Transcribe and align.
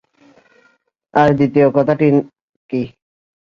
আর 1.13 1.29
দ্বিতীয় 1.37 1.67
কথাটি 1.77 2.07
কি? 2.69 2.81